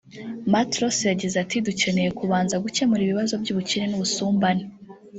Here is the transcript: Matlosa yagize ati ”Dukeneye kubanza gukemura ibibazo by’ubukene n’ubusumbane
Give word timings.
Matlosa 0.51 1.03
yagize 1.11 1.35
ati 1.43 1.55
”Dukeneye 1.67 2.09
kubanza 2.19 2.61
gukemura 2.63 3.01
ibibazo 3.03 3.33
by’ubukene 3.41 3.85
n’ubusumbane 3.89 4.63